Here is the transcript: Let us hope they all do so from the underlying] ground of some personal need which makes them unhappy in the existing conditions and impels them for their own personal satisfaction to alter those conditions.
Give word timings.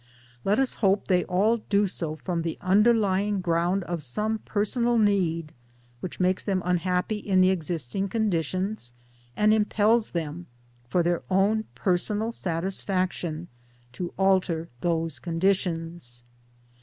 Let 0.43 0.57
us 0.57 0.73
hope 0.81 1.05
they 1.07 1.25
all 1.25 1.57
do 1.57 1.85
so 1.85 2.15
from 2.15 2.41
the 2.41 2.57
underlying] 2.59 3.39
ground 3.39 3.83
of 3.83 4.01
some 4.01 4.39
personal 4.39 4.97
need 4.97 5.53
which 5.99 6.19
makes 6.19 6.43
them 6.43 6.63
unhappy 6.65 7.17
in 7.19 7.41
the 7.41 7.51
existing 7.51 8.07
conditions 8.09 8.93
and 9.37 9.53
impels 9.53 10.09
them 10.09 10.47
for 10.89 11.03
their 11.03 11.21
own 11.29 11.65
personal 11.75 12.31
satisfaction 12.31 13.47
to 13.93 14.11
alter 14.17 14.69
those 14.81 15.19
conditions. 15.19 16.23